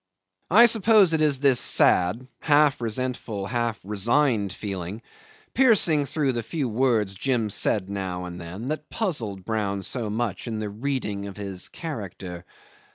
I 0.49 0.65
suppose 0.65 1.13
it 1.13 1.21
is 1.21 1.39
this 1.41 1.59
sad, 1.59 2.25
half 2.39 2.81
resentful, 2.81 3.45
half 3.45 3.79
resigned 3.83 4.51
feeling, 4.51 5.03
piercing 5.53 6.05
through 6.05 6.31
the 6.31 6.41
few 6.41 6.67
words 6.67 7.13
Jim 7.13 7.51
said 7.51 7.87
now 7.87 8.25
and 8.25 8.41
then, 8.41 8.69
that 8.69 8.89
puzzled 8.89 9.45
Brown 9.45 9.83
so 9.83 10.09
much 10.09 10.47
in 10.47 10.57
the 10.57 10.71
reading 10.71 11.27
of 11.27 11.37
his 11.37 11.69
character. 11.69 12.45